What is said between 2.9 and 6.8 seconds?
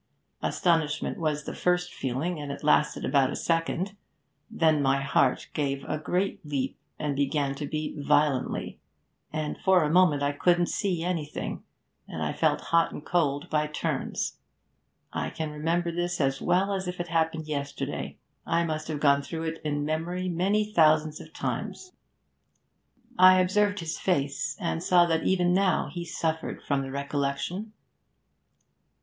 about a second; then my heart gave a great leap,